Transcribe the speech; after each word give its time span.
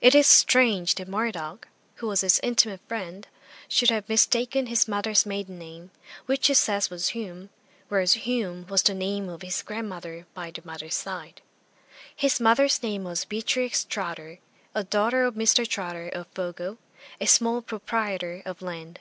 It 0.00 0.14
is 0.14 0.26
strange 0.26 0.94
that 0.94 1.06
Murdoch, 1.06 1.68
who 1.96 2.06
was 2.08 2.22
his 2.22 2.40
intimate 2.42 2.80
friend, 2.88 3.28
should 3.68 3.90
have 3.90 4.08
mistaken 4.08 4.68
his 4.68 4.88
mother's 4.88 5.26
maiden 5.26 5.58
name, 5.58 5.90
which 6.24 6.46
he 6.46 6.54
says 6.54 6.88
was 6.88 7.08
Hume, 7.08 7.50
whereas 7.88 8.14
Hume 8.14 8.66
was 8.68 8.80
the 8.82 8.94
name 8.94 9.28
of 9.28 9.42
his 9.42 9.60
grandmother 9.60 10.26
by 10.32 10.50
the 10.50 10.62
mother's 10.64 10.94
side. 10.94 11.42
His 12.16 12.40
mother's 12.40 12.82
name 12.82 13.04
was 13.04 13.26
Beatrix 13.26 13.84
Trotter, 13.84 14.38
a 14.74 14.82
daughter 14.82 15.24
of 15.24 15.34
Mr. 15.34 15.68
Trotter, 15.68 16.08
of 16.08 16.28
Fogo, 16.28 16.78
a 17.20 17.26
small 17.26 17.60
proprietor 17.60 18.40
of 18.46 18.62
land. 18.62 19.00